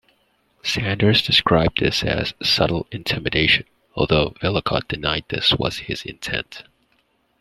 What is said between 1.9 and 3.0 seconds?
as subtle